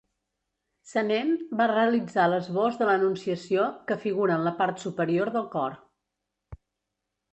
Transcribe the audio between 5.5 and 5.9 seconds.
cor.